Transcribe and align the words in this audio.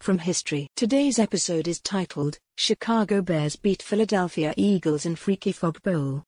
from 0.00 0.18
history. 0.18 0.68
Today's 0.76 1.18
episode 1.18 1.68
is 1.68 1.80
titled 1.80 2.38
Chicago 2.56 3.22
Bears 3.22 3.56
Beat 3.56 3.82
Philadelphia 3.82 4.54
Eagles 4.56 5.06
in 5.06 5.16
Freaky 5.16 5.52
Fog 5.52 5.82
Bowl. 5.82 6.22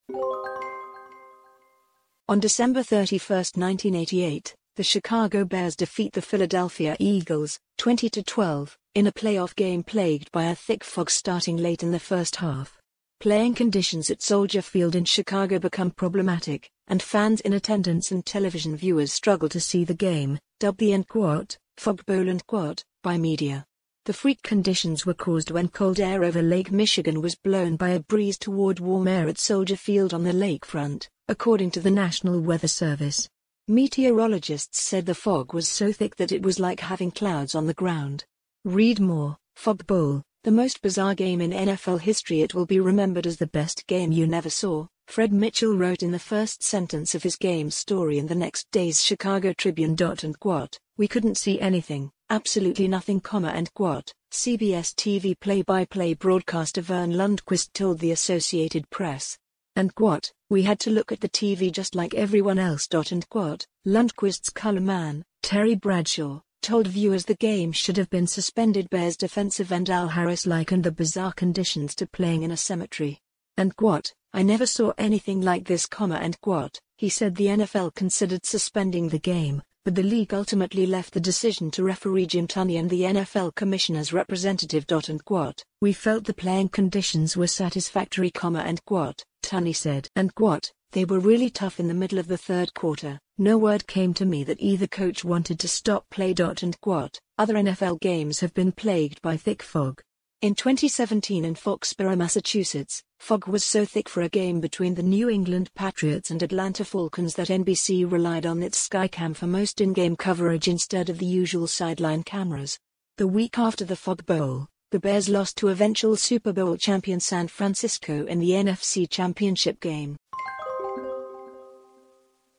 On 2.29 2.41
December 2.41 2.83
31, 2.83 3.39
1988, 3.55 4.55
the 4.77 4.83
Chicago 4.83 5.45
Bears 5.45 5.75
defeat 5.75 6.13
the 6.13 6.23
Philadelphia 6.23 6.97
Eagles, 6.99 7.59
20 7.79 8.11
12 8.11 8.79
in 8.95 9.07
a 9.07 9.13
playoff 9.13 9.55
game 9.55 9.85
plagued 9.85 10.31
by 10.33 10.47
a 10.47 10.55
thick 10.55 10.83
fog 10.83 11.09
starting 11.09 11.57
late 11.57 11.83
in 11.83 11.93
the 11.93 12.01
first 12.01 12.37
half. 12.37 12.79
Playing 13.21 13.55
conditions 13.55 14.11
at 14.11 14.23
Soldier 14.23 14.61
Field 14.61 14.95
in 14.95 15.05
Chicago 15.05 15.59
become 15.59 15.93
problematic, 15.93 16.69
and 16.89 17.01
fans 17.01 17.41
in 17.43 17.53
attendance 17.53 18.11
and 18.11 18.27
television 18.27 18.77
viewers 18.77 19.13
struggle 19.13 19.49
to 19.49 19.61
see 19.61 19.85
the 19.85 19.95
game, 19.95 20.39
dubbed 20.59 20.81
the 20.81 21.05
Quat, 21.05 21.57
Fog 21.77 22.05
Bowl 22.07 22.29
and 22.29 22.45
Quat, 22.47 22.85
by 23.03 23.19
media. 23.19 23.65
The 24.05 24.13
freak 24.13 24.43
conditions 24.43 25.05
were 25.05 25.15
caused 25.15 25.51
when 25.51 25.69
cold 25.69 26.01
air 26.01 26.25
over 26.25 26.41
Lake 26.41 26.73
Michigan 26.73 27.21
was 27.21 27.35
blown 27.35 27.77
by 27.77 27.91
a 27.91 28.01
breeze 28.01 28.39
toward 28.39 28.81
warm 28.81 29.07
air 29.07 29.29
at 29.29 29.39
Soldier 29.39 29.77
Field 29.77 30.15
on 30.15 30.25
the 30.25 30.33
lakefront, 30.33 31.09
according 31.29 31.71
to 31.73 31.81
the 31.81 31.91
National 31.91 32.41
Weather 32.41 32.69
Service. 32.69 33.29
Meteorologists 33.67 34.81
said 34.81 35.05
the 35.05 35.15
fog 35.15 35.53
was 35.53 35.69
so 35.69 35.93
thick 35.93 36.17
that 36.17 36.33
it 36.33 36.43
was 36.43 36.59
like 36.59 36.81
having 36.81 37.11
clouds 37.11 37.55
on 37.55 37.67
the 37.67 37.75
ground. 37.75 38.25
Read 38.65 38.99
more, 38.99 39.37
Fog 39.57 39.87
Bowl, 39.87 40.23
the 40.45 40.51
most 40.51 40.81
bizarre 40.81 41.15
game 41.15 41.43
in 41.43 41.51
NFL 41.51 42.01
history. 42.01 42.41
It 42.41 42.55
will 42.55 42.65
be 42.65 42.81
remembered 42.81 43.27
as 43.27 43.37
the 43.37 43.47
best 43.47 43.87
game 43.87 44.11
you 44.11 44.27
never 44.27 44.49
saw, 44.49 44.87
Fred 45.09 45.33
Mitchell 45.33 45.77
wrote 45.77 46.03
in 46.03 46.13
the 46.13 46.19
first 46.19 46.63
sentence 46.63 47.15
of 47.15 47.23
his 47.23 47.37
game 47.37 47.71
story 47.71 48.19
in 48.19 48.27
the 48.27 48.35
next 48.35 48.71
day's 48.71 49.05
Chicago 49.05 49.53
Tribune. 49.53 49.97
And 50.01 50.39
quote, 50.39 50.79
we 50.99 51.09
couldn't 51.09 51.39
see 51.39 51.61
anything, 51.61 52.11
absolutely 52.29 52.89
nothing, 52.89 53.21
comma 53.21 53.49
and 53.49 53.73
quote. 53.73 54.13
CBS 54.33 54.95
TV 54.95 55.39
play-by-play 55.39 56.15
broadcaster 56.15 56.83
Verne 56.83 57.13
Lundquist 57.13 57.73
told 57.73 58.01
the 58.01 58.11
Associated 58.11 58.91
Press. 58.91 59.39
And 59.77 59.95
quote, 59.95 60.33
we 60.51 60.65
had 60.65 60.81
to 60.81 60.91
look 60.91 61.13
at 61.13 61.21
the 61.21 61.29
TV 61.29 61.71
just 61.71 61.95
like 61.95 62.15
everyone 62.15 62.59
else. 62.59 62.89
And 62.93 63.27
quote, 63.29 63.65
Lundquist's 63.87 64.51
color 64.51 64.81
man, 64.81 65.25
Terry 65.43 65.77
Bradshaw, 65.77 66.41
told 66.63 66.89
viewers 66.89 67.25
the 67.25 67.37
game 67.37 67.71
should 67.71 67.97
have 67.97 68.11
been 68.11 68.27
suspended. 68.27 68.91
Bears 68.91 69.17
defensive 69.17 69.71
end 69.71 69.89
Al 69.89 70.09
Harris 70.09 70.47
likened 70.47 70.83
the 70.83 70.91
bizarre 70.91 71.33
conditions 71.33 71.95
to 71.95 72.09
playing 72.09 72.43
in 72.43 72.51
a 72.51 72.57
cemetery. 72.57 73.21
And 73.57 73.77
quote, 73.77 74.13
I 74.33 74.43
never 74.43 74.67
saw 74.67 74.93
anything 74.99 75.41
like 75.41 75.65
this, 75.65 75.87
comma 75.87 76.17
and 76.17 76.39
quote. 76.41 76.81
He 76.97 77.09
said 77.09 77.37
the 77.37 77.47
NFL 77.47 77.95
considered 77.95 78.45
suspending 78.45 79.09
the 79.09 79.21
game, 79.21 79.63
but 79.85 79.95
the 79.95 80.03
league 80.03 80.35
ultimately 80.35 80.87
left 80.87 81.15
the 81.15 81.21
decision 81.21 81.71
to 81.71 81.83
referee 81.83 82.27
Jim 82.27 82.47
Tunney 82.47 82.79
and 82.79 82.91
the 82.91 83.03
NFL 83.03 83.55
commissioner's 83.55 84.13
representative. 84.13 84.85
And 84.91 85.25
quote, 85.25 85.63
we 85.81 85.93
felt 85.93 86.25
the 86.25 86.35
playing 86.35 86.71
conditions 86.71 87.37
were 87.37 87.47
satisfactory, 87.47 88.31
comma 88.31 88.61
and 88.61 88.85
quote. 88.85 89.23
Tunney 89.43 89.75
said. 89.75 90.09
And 90.17 90.35
quote, 90.35 90.71
they 90.93 91.05
were 91.05 91.21
really 91.21 91.51
tough 91.51 91.81
in 91.81 91.89
the 91.89 91.95
middle 91.95 92.19
of 92.19 92.29
the 92.29 92.39
third 92.39 92.75
quarter. 92.75 93.19
No 93.39 93.57
word 93.59 93.87
came 93.87 94.15
to 94.15 94.27
me 94.27 94.43
that 94.45 94.61
either 94.61 94.87
coach 94.87 95.25
wanted 95.25 95.59
to 95.61 95.69
stop 95.69 96.05
play. 96.11 96.35
And 96.39 96.81
quote, 96.81 97.19
other 97.39 97.55
NFL 97.55 98.01
games 98.01 98.41
have 98.41 98.55
been 98.55 98.73
plagued 98.73 99.23
by 99.23 99.37
thick 99.37 99.63
fog. 99.63 100.01
In 100.41 100.55
2017 100.55 101.45
in 101.45 101.57
Foxborough, 101.57 102.17
Massachusetts, 102.17 103.03
fog 103.19 103.49
was 103.49 103.65
so 103.65 103.85
thick 103.85 104.09
for 104.09 104.23
a 104.23 104.29
game 104.29 104.61
between 104.61 104.95
the 104.95 105.03
New 105.03 105.29
England 105.29 105.69
Patriots 105.75 106.31
and 106.31 106.41
Atlanta 106.45 106.85
Falcons 106.85 107.35
that 107.35 107.49
NBC 107.49 108.09
relied 108.09 108.47
on 108.47 108.63
its 108.63 108.89
Skycam 108.89 109.35
for 109.35 109.49
most 109.49 109.81
in-game 109.81 110.15
coverage 110.15 110.69
instead 110.69 111.11
of 111.11 111.19
the 111.19 111.27
usual 111.27 111.67
sideline 111.67 112.23
cameras. 112.23 112.79
The 113.17 113.27
week 113.27 113.59
after 113.59 113.85
the 113.85 113.97
Fog 113.97 114.25
Bowl, 114.27 114.69
the 114.93 115.01
Bears 115.01 115.29
lost 115.29 115.57
to 115.57 115.71
eventual 115.71 116.15
Super 116.15 116.53
Bowl 116.53 116.77
champion 116.77 117.19
San 117.19 117.49
Francisco 117.49 118.25
in 118.27 118.39
the 118.39 118.51
NFC 118.51 119.11
Championship 119.11 119.81
game. 119.81 120.17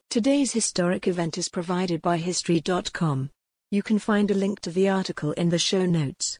Today's 0.09 0.51
historic 0.51 1.07
event 1.07 1.37
is 1.37 1.47
provided 1.47 2.01
by 2.01 2.17
History.com. 2.17 3.29
You 3.71 3.83
can 3.83 3.99
find 3.99 4.29
a 4.31 4.33
link 4.33 4.59
to 4.61 4.69
the 4.69 4.89
article 4.89 5.31
in 5.31 5.47
the 5.47 5.59
show 5.59 5.85
notes. 5.85 6.39